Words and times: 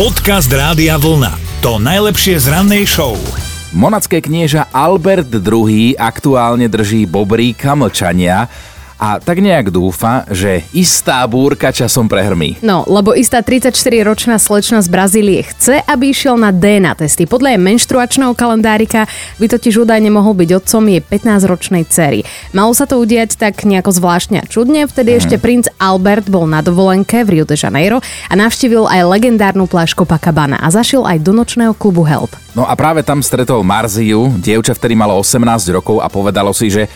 Podcast 0.00 0.48
Rádia 0.48 0.96
Vlna. 0.96 1.60
To 1.60 1.76
najlepšie 1.76 2.40
z 2.40 2.48
rannej 2.48 2.88
show. 2.88 3.20
Monacké 3.76 4.24
knieža 4.24 4.72
Albert 4.72 5.28
II 5.28 5.92
aktuálne 5.92 6.72
drží 6.72 7.04
bobríka 7.04 7.76
mlčania 7.76 8.48
a 9.00 9.16
tak 9.16 9.40
nejak 9.40 9.72
dúfa, 9.72 10.28
že 10.28 10.60
istá 10.76 11.24
búrka 11.24 11.72
časom 11.72 12.04
prehrmí. 12.04 12.60
No, 12.60 12.84
lebo 12.84 13.16
istá 13.16 13.40
34-ročná 13.40 14.36
slečna 14.36 14.84
z 14.84 14.92
Brazílie 14.92 15.40
chce, 15.40 15.80
aby 15.88 16.12
išiel 16.12 16.36
na 16.36 16.52
DNA 16.52 17.00
testy. 17.00 17.24
Podľa 17.24 17.56
jej 17.56 17.60
menštruačného 17.64 18.36
kalendárika 18.36 19.08
by 19.40 19.46
totiž 19.48 19.88
údajne 19.88 20.12
mohol 20.12 20.36
byť 20.36 20.50
otcom 20.52 20.84
jej 20.84 21.00
15-ročnej 21.00 21.88
cery. 21.88 22.28
Malo 22.52 22.76
sa 22.76 22.84
to 22.84 23.00
udiať 23.00 23.40
tak 23.40 23.64
nejako 23.64 23.88
zvláštne 23.96 24.44
a 24.44 24.46
čudne, 24.46 24.84
vtedy 24.84 25.16
ešte 25.16 25.40
princ 25.40 25.72
Albert 25.80 26.28
bol 26.28 26.44
na 26.44 26.60
dovolenke 26.60 27.24
v 27.24 27.40
Rio 27.40 27.48
de 27.48 27.56
Janeiro 27.56 28.04
a 28.28 28.32
navštívil 28.36 28.84
aj 28.84 29.08
legendárnu 29.08 29.64
pláž 29.64 29.96
Copacabana 29.96 30.60
a 30.60 30.68
zašiel 30.68 31.08
aj 31.08 31.24
do 31.24 31.32
nočného 31.32 31.72
klubu 31.72 32.04
Help. 32.04 32.36
No 32.52 32.68
a 32.68 32.74
práve 32.76 33.00
tam 33.06 33.22
stretol 33.22 33.62
Marziu, 33.62 34.28
dievča, 34.42 34.74
vtedy 34.76 34.98
malo 34.98 35.16
18 35.22 35.40
rokov 35.70 36.02
a 36.02 36.10
povedalo 36.10 36.50
si, 36.50 36.68
že 36.68 36.90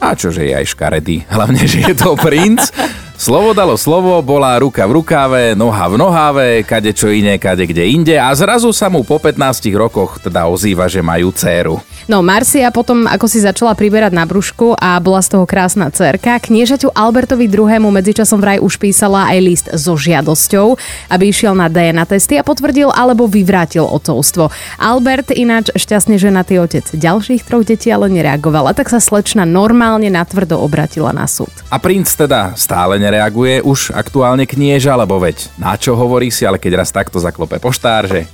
a 0.00 0.16
čože 0.16 0.48
je 0.48 0.56
aj 0.56 0.66
škaredý, 0.72 1.28
hlavne, 1.28 1.62
že 1.68 1.92
je 1.92 1.94
to 1.94 2.16
princ. 2.16 2.72
Slovo 3.20 3.52
dalo 3.52 3.76
slovo, 3.76 4.16
bola 4.24 4.56
ruka 4.56 4.80
v 4.88 4.96
rukáve, 4.96 5.52
noha 5.52 5.92
v 5.92 6.00
noháve, 6.00 6.48
kade 6.64 6.96
čo 6.96 7.12
iné, 7.12 7.36
kade 7.36 7.68
kde 7.68 7.84
inde 7.84 8.16
a 8.16 8.32
zrazu 8.32 8.72
sa 8.72 8.88
mu 8.88 9.04
po 9.04 9.20
15 9.20 9.60
rokoch 9.76 10.24
teda 10.24 10.48
ozýva, 10.48 10.88
že 10.88 11.04
majú 11.04 11.28
dceru. 11.28 11.84
No 12.08 12.24
Marcia 12.24 12.72
potom, 12.72 13.04
ako 13.04 13.28
si 13.28 13.44
začala 13.44 13.76
priberať 13.76 14.16
na 14.16 14.24
brúšku 14.24 14.72
a 14.72 14.96
bola 15.04 15.20
z 15.20 15.36
toho 15.36 15.44
krásna 15.44 15.92
cerka, 15.92 16.40
kniežaťu 16.40 16.96
Albertovi 16.96 17.44
II. 17.44 17.92
medzičasom 17.92 18.40
vraj 18.40 18.56
už 18.56 18.80
písala 18.80 19.28
aj 19.28 19.38
list 19.44 19.66
so 19.76 20.00
žiadosťou, 20.00 20.80
aby 21.12 21.28
išiel 21.28 21.52
na 21.52 21.68
DNA 21.68 22.08
testy 22.08 22.40
a 22.40 22.42
potvrdil 22.42 22.88
alebo 22.88 23.28
vyvrátil 23.28 23.84
otcovstvo. 23.84 24.48
Albert 24.80 25.36
ináč 25.36 25.68
šťastne 25.76 26.16
ženatý 26.16 26.56
otec 26.56 26.88
ďalších 26.88 27.44
troch 27.44 27.68
detí 27.68 27.92
ale 27.92 28.08
nereagovala, 28.08 28.72
tak 28.72 28.88
sa 28.88 28.96
slečna 28.96 29.44
normálne 29.44 30.08
natvrdo 30.08 30.56
obratila 30.56 31.12
na 31.12 31.28
súd. 31.28 31.52
A 31.68 31.76
princ 31.76 32.08
teda 32.16 32.56
stále 32.56 32.96
nereaguje, 33.10 33.66
už 33.66 33.90
aktuálne 33.90 34.46
knieža, 34.46 34.94
lebo 34.94 35.18
veď 35.18 35.50
na 35.58 35.74
čo 35.74 35.98
hovorí 35.98 36.30
si, 36.30 36.46
ale 36.46 36.62
keď 36.62 36.86
raz 36.86 36.94
takto 36.94 37.18
zaklope 37.18 37.58
poštár, 37.58 38.06
že 38.06 38.30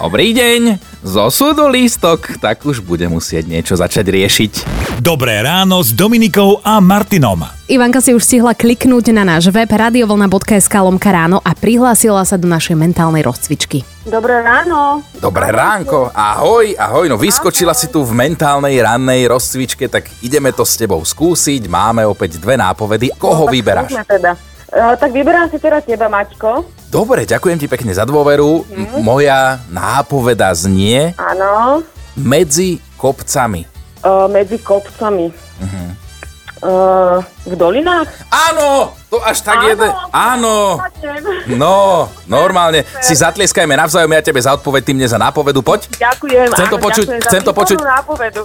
Dobrý 0.00 0.32
deň, 0.32 0.80
zo 1.04 1.28
súdu 1.28 1.68
lístok, 1.68 2.40
tak 2.40 2.64
už 2.64 2.80
bude 2.80 3.04
musieť 3.12 3.44
niečo 3.44 3.76
začať 3.76 4.08
riešiť. 4.08 4.52
Dobré 5.04 5.44
ráno 5.44 5.84
s 5.84 5.92
Dominikou 5.92 6.56
a 6.64 6.80
Martinom. 6.80 7.44
Ivanka 7.68 8.00
si 8.00 8.16
už 8.16 8.24
stihla 8.24 8.56
kliknúť 8.56 9.12
na 9.12 9.28
náš 9.28 9.52
web 9.52 9.68
radiovolna.sk 9.68 10.72
lomka 10.80 11.12
ráno 11.12 11.44
a 11.44 11.52
prihlásila 11.52 12.24
sa 12.24 12.40
do 12.40 12.48
našej 12.48 12.80
mentálnej 12.80 13.20
rozcvičky. 13.20 13.84
Dobré 14.08 14.40
ráno. 14.40 15.04
Dobré 15.20 15.52
ránko, 15.52 16.08
ahoj, 16.16 16.72
ahoj, 16.80 17.04
no 17.04 17.20
vyskočila 17.20 17.76
si 17.76 17.92
tu 17.92 18.00
v 18.00 18.16
mentálnej 18.16 18.80
rannej 18.80 19.28
rozcvičke, 19.28 19.84
tak 19.92 20.08
ideme 20.24 20.48
to 20.56 20.64
s 20.64 20.80
tebou 20.80 21.04
skúsiť, 21.04 21.68
máme 21.68 22.08
opäť 22.08 22.40
dve 22.40 22.56
nápovedy, 22.56 23.12
koho 23.20 23.44
tak 23.44 23.52
vyberáš? 23.52 23.92
Teda. 24.08 24.32
Uh, 24.70 24.94
tak 24.94 25.10
vyberám 25.10 25.50
si 25.50 25.58
teraz 25.58 25.82
teba, 25.82 26.06
Maťko. 26.06 26.62
Dobre, 26.86 27.26
ďakujem 27.26 27.58
ti 27.58 27.66
pekne 27.66 27.90
za 27.90 28.02
dôveru, 28.02 28.62
M- 28.66 29.02
moja 29.02 29.58
nápoveda 29.66 30.50
znie 30.54 31.10
Áno. 31.14 31.82
medzi 32.14 32.78
kopcami. 32.94 33.66
Uh, 34.00 34.26
medzi 34.26 34.58
kopcami. 34.58 35.34
Mhm. 35.58 35.86
Uh, 36.60 37.24
v 37.48 37.56
dolinách? 37.56 38.04
Áno, 38.28 38.92
to 39.08 39.16
až 39.24 39.40
tak 39.40 39.64
Áno. 39.64 39.68
jeden, 39.70 39.90
áno. 40.12 40.56
No, 41.48 41.76
normálne. 42.28 42.84
Si 43.00 43.16
zatlieskajme 43.16 43.72
navzájom, 43.72 44.12
ja 44.12 44.20
tebe 44.20 44.38
za 44.38 44.52
odpoveď, 44.52 44.82
ty 44.84 44.92
mne 44.92 45.08
za 45.08 45.16
nápovedu, 45.16 45.64
poď. 45.64 45.88
Ďakujem. 45.96 46.52
Chcem 46.52 46.68
to 46.68 46.76
áno, 46.76 46.84
počuť, 46.84 47.06
ďakujem 47.08 47.24
chcem 47.24 47.42
to 47.42 47.52
počuť. 47.56 47.78
nápovedu. 47.80 48.42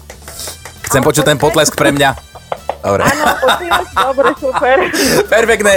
Chcem 0.88 1.02
počuť 1.04 1.24
ten 1.28 1.38
potlesk 1.38 1.76
pre 1.76 1.92
mňa. 1.92 2.35
Dobre. 2.86 3.02
Áno, 3.02 3.24
posielaš, 3.42 3.88
dobre, 3.98 4.30
super. 4.38 4.78
Perfektné, 5.34 5.74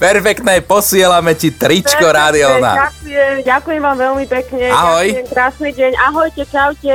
perfektné, 0.00 0.54
posielame 0.64 1.36
ti 1.36 1.52
tričko 1.52 2.08
Perfektne, 2.08 2.16
rádiona. 2.16 2.72
Ďakujem, 2.88 3.34
ďakujem 3.44 3.80
vám 3.84 3.96
veľmi 4.00 4.24
pekne. 4.24 4.64
Ahoj. 4.72 5.04
Ďakujem, 5.04 5.28
krásny 5.28 5.70
deň. 5.76 5.92
Ahojte, 6.00 6.42
čaute. 6.48 6.94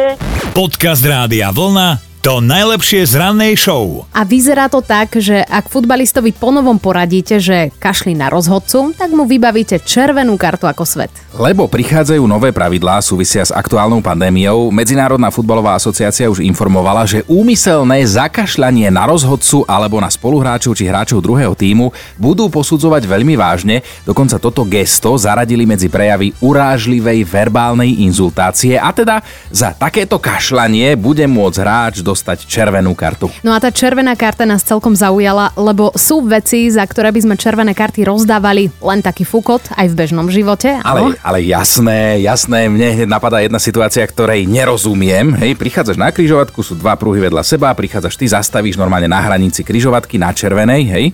Podcast 0.57 1.05
Rádia 1.05 1.53
Vlna. 1.53 2.10
To 2.21 2.37
najlepšie 2.37 3.01
z 3.01 3.17
rannej 3.17 3.57
show. 3.57 4.05
A 4.13 4.21
vyzerá 4.21 4.69
to 4.69 4.77
tak, 4.77 5.17
že 5.17 5.41
ak 5.41 5.73
futbalistovi 5.73 6.29
ponovom 6.37 6.77
poradíte, 6.77 7.41
že 7.41 7.73
kašli 7.81 8.13
na 8.13 8.29
rozhodcu, 8.29 8.93
tak 8.93 9.09
mu 9.09 9.25
vybavíte 9.25 9.81
červenú 9.81 10.37
kartu 10.37 10.69
ako 10.69 10.85
svet. 10.85 11.09
Lebo 11.33 11.65
prichádzajú 11.65 12.21
nové 12.29 12.53
pravidlá 12.53 13.01
súvisia 13.01 13.41
s 13.41 13.49
aktuálnou 13.49 14.05
pandémiou, 14.05 14.69
Medzinárodná 14.69 15.33
futbalová 15.33 15.73
asociácia 15.73 16.29
už 16.29 16.45
informovala, 16.45 17.09
že 17.09 17.25
úmyselné 17.25 18.05
zakašľanie 18.05 18.93
na 18.93 19.09
rozhodcu 19.09 19.65
alebo 19.65 19.97
na 19.97 20.13
spoluhráčov 20.13 20.77
či 20.77 20.85
hráčov 20.85 21.25
druhého 21.25 21.57
týmu 21.57 21.89
budú 22.21 22.53
posudzovať 22.53 23.01
veľmi 23.01 23.33
vážne. 23.33 23.81
Dokonca 24.05 24.37
toto 24.37 24.61
gesto 24.61 25.17
zaradili 25.17 25.65
medzi 25.65 25.89
prejavy 25.89 26.37
urážlivej 26.37 27.25
verbálnej 27.25 28.05
inzultácie 28.05 28.77
a 28.77 28.93
teda 28.93 29.25
za 29.49 29.73
takéto 29.73 30.21
kašľanie 30.21 30.93
bude 31.01 31.25
môcť 31.25 31.57
hráč 31.57 31.95
dostať 32.11 32.43
červenú 32.43 32.91
kartu. 32.91 33.31
No 33.41 33.55
a 33.55 33.63
tá 33.63 33.71
červená 33.71 34.19
karta 34.19 34.43
nás 34.43 34.67
celkom 34.67 34.91
zaujala, 34.91 35.55
lebo 35.55 35.95
sú 35.95 36.27
veci, 36.27 36.67
za 36.67 36.83
ktoré 36.83 37.15
by 37.15 37.23
sme 37.23 37.35
červené 37.39 37.71
karty 37.71 38.03
rozdávali 38.03 38.67
len 38.83 38.99
taký 38.99 39.23
fukot 39.23 39.71
aj 39.79 39.87
v 39.87 39.95
bežnom 39.95 40.27
živote. 40.27 40.83
Ale, 40.83 41.15
ale 41.23 41.39
jasné, 41.47 42.19
jasné, 42.19 42.67
mne 42.67 42.99
hneď 42.99 43.09
napadá 43.09 43.39
jedna 43.39 43.57
situácia, 43.57 44.03
ktorej 44.03 44.43
nerozumiem. 44.43 45.31
Hej, 45.39 45.55
prichádzaš 45.55 45.97
na 45.97 46.11
kryžovatku, 46.11 46.59
sú 46.59 46.75
dva 46.75 46.99
pruhy 46.99 47.23
vedľa 47.23 47.47
seba, 47.47 47.71
prichádzaš 47.71 48.19
ty, 48.19 48.27
zastavíš 48.27 48.75
normálne 48.75 49.07
na 49.07 49.23
hranici 49.23 49.63
kryžovatky 49.63 50.19
na 50.19 50.35
červenej, 50.35 50.83
hej, 50.91 51.05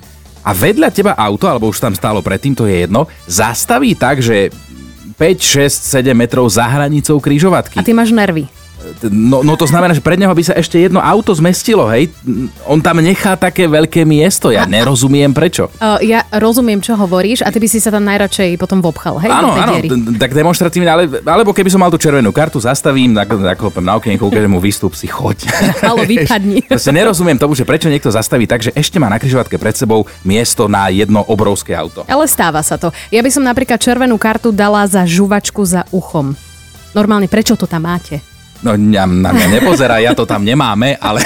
a 0.47 0.55
vedľa 0.55 0.89
teba 0.95 1.11
auto, 1.19 1.43
alebo 1.43 1.67
už 1.67 1.83
tam 1.83 1.91
stálo 1.91 2.23
predtým, 2.23 2.55
to 2.55 2.63
je 2.65 2.87
jedno, 2.87 3.11
zastaví 3.27 3.99
tak, 3.99 4.23
že 4.23 4.47
5, 5.19 5.67
6, 5.67 6.07
7 6.07 6.15
metrov 6.15 6.47
za 6.47 6.63
hranicou 6.63 7.19
kryžovatky. 7.19 7.81
A 7.81 7.83
ty 7.83 7.91
máš 7.91 8.15
nervy. 8.15 8.47
No, 9.05 9.45
no 9.45 9.53
to 9.53 9.69
znamená, 9.69 9.93
že 9.93 10.01
pred 10.01 10.17
neho 10.17 10.33
by 10.33 10.43
sa 10.43 10.53
ešte 10.57 10.81
jedno 10.81 10.97
auto 10.97 11.29
zmestilo, 11.37 11.85
hej? 11.93 12.09
On 12.65 12.81
tam 12.81 12.97
nechá 12.99 13.37
také 13.37 13.69
veľké 13.69 14.01
miesto, 14.03 14.49
ja 14.49 14.65
nerozumiem 14.65 15.31
prečo. 15.33 15.69
Uh, 15.87 16.01
ja 16.03 16.25
rozumiem, 16.33 16.81
čo 16.81 16.97
hovoríš 16.97 17.45
a 17.45 17.53
ty 17.53 17.61
by 17.61 17.69
si 17.69 17.77
sa 17.77 17.93
tam 17.93 18.03
najradšej 18.03 18.59
potom 18.59 18.81
vobchal, 18.81 19.21
hej? 19.21 19.29
Áno, 19.29 19.53
áno, 19.53 19.77
tak 20.17 20.33
demonstratívne, 20.33 20.89
ale, 20.89 21.03
alebo 21.21 21.53
keby 21.53 21.69
som 21.69 21.79
mal 21.79 21.93
tú 21.93 22.01
červenú 22.01 22.33
kartu, 22.33 22.57
zastavím, 22.57 23.13
tak 23.13 23.29
zaklopem 23.37 23.85
na 23.85 23.95
okienko, 23.95 24.27
ukážem 24.27 24.51
mu 24.51 24.59
výstup, 24.59 24.97
si 24.97 25.05
choď. 25.07 25.47
Halo, 25.85 26.03
vypadni. 26.03 26.65
Proste 26.71 26.91
nerozumiem 26.91 27.37
tomu, 27.39 27.53
že 27.53 27.63
prečo 27.63 27.87
niekto 27.87 28.09
zastaví 28.09 28.49
tak, 28.49 28.65
že 28.65 28.73
ešte 28.73 28.97
má 28.97 29.07
na 29.07 29.21
križovatke 29.21 29.55
pred 29.55 29.77
sebou 29.77 30.03
miesto 30.25 30.67
na 30.67 30.89
jedno 30.91 31.23
obrovské 31.23 31.77
auto. 31.77 32.03
Ale 32.09 32.25
stáva 32.27 32.59
sa 32.65 32.75
to. 32.75 32.91
Ja 33.13 33.21
by 33.23 33.29
som 33.31 33.45
napríklad 33.45 33.79
červenú 33.79 34.17
kartu 34.19 34.51
dala 34.51 34.83
za 34.89 35.05
žuvačku 35.07 35.61
za 35.63 35.85
uchom. 35.93 36.35
Normálne, 36.97 37.29
prečo 37.29 37.53
to 37.53 37.69
tam 37.69 37.85
máte? 37.85 38.19
No 38.65 38.73
na, 38.73 39.05
na 39.05 39.29
mňa 39.33 39.47
nepozerá, 39.61 40.01
ja 40.01 40.17
to 40.17 40.25
tam 40.25 40.41
nemáme, 40.41 40.97
ale, 40.97 41.21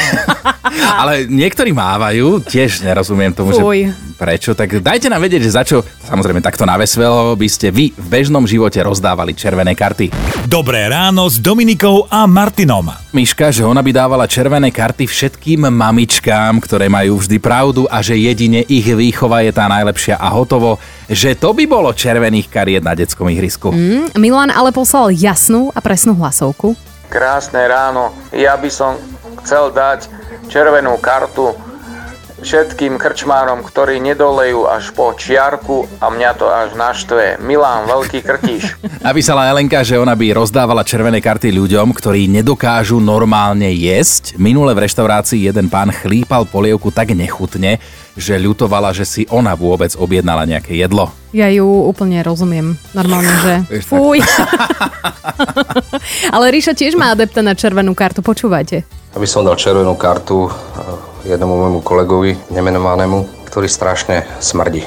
ale 1.01 1.13
niektorí 1.31 1.71
mávajú, 1.71 2.43
tiež 2.43 2.83
nerozumiem 2.83 3.31
tomu, 3.31 3.55
Fuj. 3.55 3.87
že 3.91 4.11
prečo. 4.21 4.53
Tak 4.53 4.85
dajte 4.85 5.09
nám 5.09 5.25
vedieť, 5.25 5.41
že 5.41 5.51
za 5.57 5.65
čo, 5.65 5.81
samozrejme 6.05 6.45
takto 6.45 6.61
na 6.61 6.77
veselo, 6.77 7.33
by 7.33 7.47
ste 7.49 7.73
vy 7.73 7.89
v 7.89 8.05
bežnom 8.05 8.45
živote 8.45 8.77
rozdávali 8.77 9.33
červené 9.33 9.73
karty. 9.73 10.13
Dobré 10.45 10.85
ráno 10.85 11.25
s 11.25 11.41
Dominikou 11.41 12.05
a 12.05 12.29
Martinom. 12.29 12.93
Miška, 13.17 13.49
že 13.49 13.65
ona 13.65 13.81
by 13.81 13.89
dávala 13.89 14.29
červené 14.29 14.69
karty 14.69 15.09
všetkým 15.09 15.65
mamičkám, 15.73 16.61
ktoré 16.61 16.85
majú 16.85 17.17
vždy 17.17 17.41
pravdu 17.41 17.89
a 17.89 18.05
že 18.05 18.13
jedine 18.13 18.61
ich 18.69 18.85
výchova 18.85 19.41
je 19.41 19.51
tá 19.57 19.65
najlepšia 19.65 20.21
a 20.21 20.29
hotovo, 20.29 20.77
že 21.09 21.33
to 21.33 21.57
by 21.57 21.65
bolo 21.65 21.89
červených 21.89 22.45
kariet 22.45 22.85
na 22.85 22.93
detskom 22.93 23.25
ihrisku. 23.33 23.73
Hm? 23.73 24.13
Milan 24.21 24.53
ale 24.53 24.69
poslal 24.69 25.09
jasnú 25.09 25.73
a 25.73 25.81
presnú 25.81 26.13
hlasovku. 26.21 26.90
Krásne 27.11 27.67
ráno. 27.67 28.15
Ja 28.31 28.55
by 28.55 28.71
som 28.71 28.95
chcel 29.43 29.75
dať 29.75 30.07
červenú 30.47 30.95
kartu 31.03 31.51
všetkým 32.41 32.97
krčmárom, 32.97 33.61
ktorí 33.61 34.01
nedolejú 34.01 34.65
až 34.65 34.89
po 34.91 35.13
čiarku 35.13 35.85
a 36.01 36.09
mňa 36.09 36.31
to 36.35 36.45
až 36.49 36.73
naštve. 36.73 37.37
Milán, 37.39 37.85
veľký 37.85 38.19
krtiš. 38.25 38.75
Napísala 39.07 39.47
Elenka, 39.47 39.85
že 39.85 40.01
ona 40.01 40.17
by 40.17 40.33
rozdávala 40.35 40.81
červené 40.81 41.21
karty 41.21 41.53
ľuďom, 41.53 41.93
ktorí 41.93 42.25
nedokážu 42.27 42.97
normálne 42.97 43.69
jesť. 43.71 44.35
Minule 44.41 44.73
v 44.73 44.89
reštaurácii 44.89 45.47
jeden 45.47 45.69
pán 45.69 45.93
chlípal 45.93 46.49
polievku 46.49 46.89
tak 46.89 47.13
nechutne, 47.13 47.77
že 48.17 48.35
ľutovala, 48.35 48.91
že 48.91 49.05
si 49.07 49.21
ona 49.29 49.55
vôbec 49.55 49.93
objednala 49.95 50.43
nejaké 50.43 50.75
jedlo. 50.75 51.13
Ja 51.31 51.47
ju 51.47 51.63
úplne 51.63 52.19
rozumiem. 52.25 52.75
Normálne, 52.91 53.31
že 53.39 53.53
fuj. 53.89 54.19
Ale 56.35 56.45
Ríša 56.51 56.75
tiež 56.75 56.99
má 56.99 57.15
adepta 57.15 57.39
na 57.39 57.55
červenú 57.55 57.95
kartu, 57.95 58.19
počúvajte. 58.19 58.83
Aby 59.15 59.27
som 59.27 59.43
dal 59.43 59.55
červenú 59.59 59.95
kartu 59.95 60.47
jednomu 61.25 61.57
môjmu 61.57 61.79
kolegovi, 61.85 62.37
nemenovanému, 62.49 63.47
ktorý 63.49 63.67
strašne 63.69 64.27
smrdí. 64.41 64.85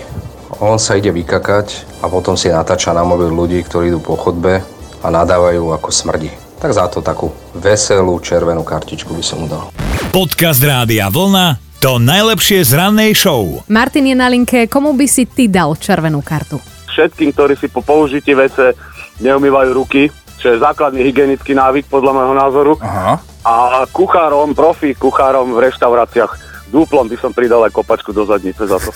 On 0.62 0.78
sa 0.78 0.94
ide 0.94 1.10
vykakať 1.10 2.00
a 2.00 2.08
potom 2.08 2.38
si 2.38 2.52
natáča 2.52 2.94
na 2.94 3.02
mobil 3.02 3.28
ľudí, 3.30 3.58
ktorí 3.62 3.90
idú 3.90 4.00
po 4.00 4.14
chodbe 4.14 4.62
a 5.02 5.06
nadávajú 5.10 5.74
ako 5.74 5.88
smrdí. 5.90 6.30
Tak 6.58 6.70
za 6.72 6.86
to 6.88 7.04
takú 7.04 7.34
veselú 7.58 8.18
červenú 8.22 8.62
kartičku 8.62 9.12
by 9.12 9.24
som 9.24 9.44
mu 9.44 9.46
dal. 9.50 9.68
Podcast 10.14 10.62
Rádia 10.62 11.10
Vlna 11.10 11.58
to 11.82 12.00
najlepšie 12.00 12.64
z 12.64 12.72
rannej 12.80 13.12
show. 13.12 13.60
Martin 13.68 14.08
je 14.08 14.16
na 14.16 14.30
linke, 14.32 14.70
komu 14.72 14.96
by 14.96 15.04
si 15.04 15.28
ty 15.28 15.52
dal 15.52 15.76
červenú 15.76 16.24
kartu? 16.24 16.56
všetkým, 16.94 17.34
ktorí 17.34 17.54
si 17.58 17.66
po 17.66 17.82
použití 17.82 18.30
vece 18.38 18.78
neumývajú 19.18 19.70
ruky, 19.74 20.14
čo 20.38 20.54
je 20.54 20.62
základný 20.62 21.02
hygienický 21.02 21.58
návyk 21.58 21.90
podľa 21.90 22.14
môjho 22.14 22.34
názoru. 22.38 22.72
Aha. 22.78 23.18
A 23.44 23.84
kuchárom, 23.92 24.56
profi 24.56 24.96
kuchárom 24.96 25.52
v 25.52 25.68
reštauráciách 25.68 26.32
dúplom 26.74 27.06
by 27.06 27.16
som 27.22 27.30
pridal 27.30 27.62
aj 27.62 27.70
kopačku 27.70 28.10
do 28.10 28.26
zadnice 28.26 28.66
za 28.66 28.82
to. 28.82 28.90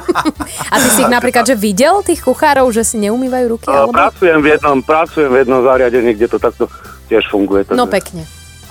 A 0.72 0.74
ty 0.80 0.88
si 0.88 1.04
ich 1.04 1.12
napríklad, 1.12 1.44
že 1.44 1.58
videl 1.58 2.00
tých 2.00 2.24
kuchárov, 2.24 2.72
že 2.72 2.80
si 2.80 2.96
neumývajú 2.96 3.46
ruky? 3.50 3.68
Alebo... 3.68 3.92
pracujem, 3.92 4.40
v 4.40 4.56
jednom, 4.56 4.78
pracujem 4.80 5.28
v 5.28 5.36
jednom 5.44 5.60
zariadení, 5.60 6.16
kde 6.16 6.26
to 6.30 6.38
takto 6.40 6.64
tiež 7.12 7.28
funguje. 7.28 7.68
takže 7.68 7.76
No 7.76 7.84
pekne. 7.90 8.24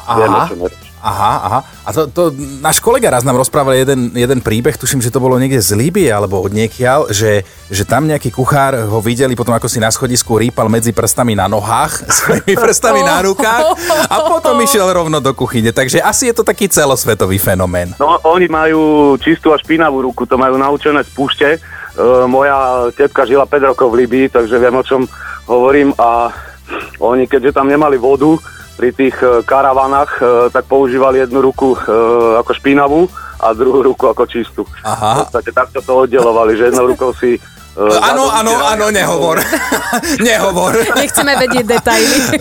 Viem, 0.10 0.31
Aha. 0.33 0.50
je. 0.50 0.88
Aha, 1.00 1.34
aha. 1.48 1.60
A 1.88 1.90
to, 1.96 2.01
to 2.12 2.24
náš 2.60 2.84
kolega 2.84 3.07
raz 3.07 3.24
nám 3.24 3.40
rozprával 3.40 3.72
jeden, 3.72 4.12
jeden 4.12 4.44
príbeh, 4.44 4.75
tuším, 4.75 5.00
že 5.00 5.07
to 5.07 5.24
bolo 5.24 5.40
niekde 5.40 5.63
z 5.63 5.80
Líbie 5.80 6.12
alebo 6.12 6.44
od 6.44 6.51
niekiaľ, 6.51 7.07
že, 7.16 7.48
že 7.72 7.84
tam 7.88 8.04
nejaký 8.04 8.36
kuchár 8.36 8.75
ho 8.84 9.00
videli 9.00 9.31
potom, 9.31 9.56
ako 9.56 9.72
si 9.72 9.80
na 9.80 9.88
schodisku 9.88 10.36
rýpal 10.36 10.68
medzi 10.68 10.92
prstami 10.92 11.40
na 11.40 11.48
nohách, 11.48 12.04
svojimi 12.19 12.54
prstami 12.60 13.00
na 13.00 13.24
rukách 13.24 13.63
a 14.12 14.16
potom 14.28 14.60
išiel 14.60 14.92
rovno 14.92 15.24
do 15.24 15.31
kuchyne. 15.31 15.72
Takže 15.72 16.04
asi 16.04 16.28
je 16.31 16.36
to 16.36 16.44
taký 16.44 16.68
celosvetový 16.68 17.40
fenomén. 17.40 17.96
No, 17.96 18.19
oni 18.28 18.51
majú 18.51 19.16
čistú 19.24 19.56
a 19.56 19.57
špinavú 19.57 20.04
ruku, 20.04 20.28
to 20.28 20.36
majú 20.36 20.60
naučené 20.60 21.07
z 21.07 21.12
púšte. 21.16 21.48
E, 21.56 21.60
moja 22.28 22.92
tetka 22.92 23.24
žila 23.24 23.48
5 23.48 23.72
rokov 23.72 23.88
v 23.96 24.04
Libii, 24.04 24.28
takže 24.28 24.60
viem, 24.60 24.75
o 24.75 24.84
čom 24.84 25.07
hovorím. 25.48 25.96
A 25.96 26.28
oni, 27.00 27.25
keďže 27.25 27.56
tam 27.56 27.72
nemali 27.72 27.96
vodu 27.96 28.36
pri 28.80 28.96
tých 28.96 29.20
e, 29.20 29.44
karavanách, 29.44 30.12
e, 30.16 30.24
tak 30.56 30.64
používali 30.72 31.20
jednu 31.20 31.44
ruku 31.44 31.76
e, 31.76 31.78
ako 32.40 32.52
špinavú 32.56 33.12
a 33.44 33.52
druhú 33.52 33.84
ruku 33.84 34.08
ako 34.08 34.24
čistú. 34.24 34.64
Aha. 34.88 35.28
V 35.28 35.28
podstate 35.28 35.52
takto 35.52 35.84
to 35.84 36.08
oddelovali, 36.08 36.56
že 36.56 36.72
jednou 36.72 36.88
rukou 36.88 37.12
si... 37.12 37.36
Áno, 37.80 38.28
áno, 38.28 38.52
áno, 38.60 38.92
nehovor. 38.92 39.40
nehovor. 40.20 40.84
Nechceme 41.00 41.31
vedieť 41.40 41.64
detaily. 41.64 42.36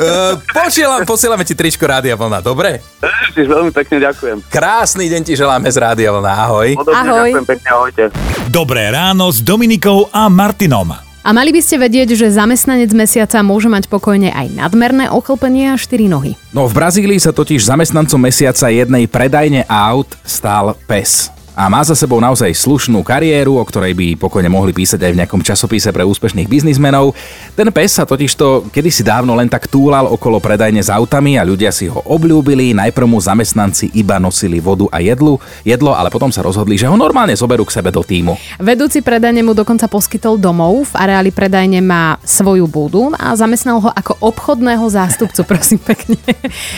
Posielam, 0.50 1.06
posielame 1.06 1.46
ti 1.46 1.54
tričko 1.54 1.86
Rádia 1.86 2.18
Vlna, 2.18 2.42
dobre? 2.42 2.82
Ježiš, 2.98 3.46
veľmi 3.46 3.70
pekne 3.70 4.02
ďakujem. 4.02 4.42
Krásny 4.50 5.06
deň 5.06 5.22
ti 5.22 5.38
želáme 5.38 5.70
z 5.70 5.78
Rádia 5.78 6.10
Vlna, 6.10 6.32
ahoj. 6.42 6.68
Podobne 6.82 6.98
Ahoj. 7.06 7.30
ďakujem 7.30 7.46
pekne, 7.54 7.68
ahojte. 7.70 8.02
Dobré 8.50 8.90
ráno 8.90 9.30
s 9.30 9.38
Dominikou 9.38 10.10
a 10.10 10.26
Martinom. 10.26 11.07
A 11.28 11.36
mali 11.36 11.52
by 11.52 11.60
ste 11.60 11.76
vedieť, 11.76 12.16
že 12.16 12.32
zamestnanec 12.32 12.88
mesiaca 12.96 13.44
môže 13.44 13.68
mať 13.68 13.92
pokojne 13.92 14.32
aj 14.32 14.48
nadmerné 14.48 15.12
ochlpenie 15.12 15.68
a 15.68 15.76
štyri 15.76 16.08
nohy. 16.08 16.40
No 16.56 16.64
v 16.64 16.72
Brazílii 16.72 17.20
sa 17.20 17.36
totiž 17.36 17.68
zamestnancom 17.68 18.16
mesiaca 18.16 18.72
jednej 18.72 19.04
predajne 19.04 19.68
aut 19.68 20.08
stál 20.24 20.72
pes. 20.88 21.28
A 21.58 21.66
má 21.66 21.82
za 21.82 21.98
sebou 21.98 22.22
naozaj 22.22 22.54
slušnú 22.54 23.02
kariéru, 23.02 23.58
o 23.58 23.66
ktorej 23.66 23.90
by 23.90 24.14
pokojne 24.14 24.46
mohli 24.46 24.70
písať 24.70 25.02
aj 25.02 25.10
v 25.10 25.18
nejakom 25.18 25.42
časopise 25.42 25.90
pre 25.90 26.06
úspešných 26.06 26.46
biznismenov. 26.46 27.18
Ten 27.58 27.66
pes 27.74 27.98
sa 27.98 28.06
totižto 28.06 28.70
kedysi 28.70 29.02
dávno 29.02 29.34
len 29.34 29.50
tak 29.50 29.66
túlal 29.66 30.06
okolo 30.06 30.38
predajne 30.38 30.78
s 30.78 30.86
autami 30.86 31.34
a 31.34 31.42
ľudia 31.42 31.74
si 31.74 31.90
ho 31.90 31.98
obľúbili. 32.06 32.78
Najprv 32.78 33.10
mu 33.10 33.18
zamestnanci 33.18 33.90
iba 33.98 34.22
nosili 34.22 34.62
vodu 34.62 34.86
a 34.94 35.02
jedlu, 35.02 35.42
jedlo, 35.66 35.98
ale 35.98 36.14
potom 36.14 36.30
sa 36.30 36.46
rozhodli, 36.46 36.78
že 36.78 36.86
ho 36.86 36.94
normálne 36.94 37.34
zoberú 37.34 37.66
k 37.66 37.74
sebe 37.74 37.90
do 37.90 38.06
týmu. 38.06 38.38
Vedúci 38.62 39.02
predajne 39.02 39.42
mu 39.42 39.50
dokonca 39.50 39.90
poskytol 39.90 40.38
domov. 40.38 40.94
V 40.94 40.94
areáli 40.94 41.34
predajne 41.34 41.82
má 41.82 42.22
svoju 42.22 42.70
budu 42.70 43.10
a 43.18 43.34
zamestnal 43.34 43.82
ho 43.82 43.90
ako 43.98 44.14
obchodného 44.22 44.86
zástupcu, 44.86 45.42
prosím 45.50 45.82
pekne. 45.82 46.22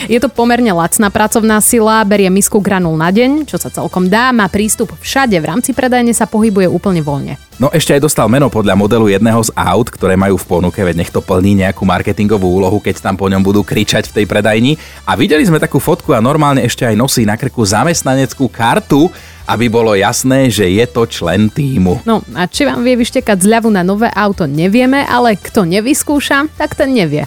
Je 0.09 0.17
to 0.17 0.33
pomerne 0.33 0.73
lacná 0.73 1.13
pracovná 1.13 1.61
sila, 1.61 2.01
berie 2.09 2.33
misku 2.33 2.65
granul 2.65 2.97
na 2.97 3.13
deň, 3.13 3.45
čo 3.45 3.61
sa 3.61 3.69
celkom 3.69 4.09
dá, 4.09 4.33
má 4.33 4.49
prístup 4.71 4.95
všade, 5.03 5.35
v 5.35 5.51
rámci 5.51 5.75
predajne 5.75 6.15
sa 6.15 6.31
pohybuje 6.31 6.71
úplne 6.71 7.03
voľne. 7.03 7.43
No 7.59 7.75
ešte 7.75 7.91
aj 7.91 8.07
dostal 8.07 8.31
meno 8.31 8.47
podľa 8.47 8.79
modelu 8.79 9.11
jedného 9.11 9.43
z 9.43 9.51
aut, 9.59 9.91
ktoré 9.91 10.15
majú 10.15 10.39
v 10.39 10.47
ponuke, 10.47 10.79
veď 10.79 11.03
nech 11.03 11.11
to 11.11 11.19
plní 11.19 11.59
nejakú 11.59 11.83
marketingovú 11.83 12.47
úlohu, 12.47 12.79
keď 12.79 13.03
tam 13.03 13.19
po 13.19 13.27
ňom 13.27 13.43
budú 13.43 13.67
kričať 13.67 14.15
v 14.15 14.23
tej 14.23 14.27
predajni. 14.31 14.79
A 15.11 15.19
videli 15.19 15.43
sme 15.43 15.59
takú 15.59 15.83
fotku 15.83 16.15
a 16.15 16.23
normálne 16.23 16.63
ešte 16.63 16.87
aj 16.87 16.95
nosí 16.95 17.27
na 17.27 17.35
krku 17.35 17.67
zamestnaneckú 17.67 18.47
kartu, 18.47 19.11
aby 19.51 19.67
bolo 19.67 19.91
jasné, 19.99 20.47
že 20.55 20.71
je 20.71 20.87
to 20.87 21.03
člen 21.11 21.51
týmu. 21.51 22.07
No 22.07 22.23
a 22.39 22.47
či 22.47 22.63
vám 22.63 22.87
vie 22.87 22.95
vyštekať 22.95 23.43
zľavu 23.43 23.75
na 23.75 23.83
nové 23.83 24.07
auto, 24.15 24.47
nevieme, 24.47 25.03
ale 25.03 25.35
kto 25.35 25.67
nevyskúša, 25.67 26.47
tak 26.55 26.79
ten 26.79 26.95
nevie. 26.95 27.27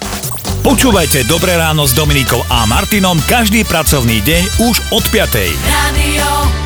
Počúvajte 0.63 1.27
Dobré 1.27 1.59
ráno 1.59 1.83
s 1.83 1.91
Dominikou 1.91 2.39
a 2.47 2.63
Martinom 2.71 3.19
každý 3.27 3.67
pracovný 3.67 4.23
deň 4.23 4.63
už 4.63 4.95
od 4.95 5.03
5. 5.11 5.59
Radio 5.67 6.62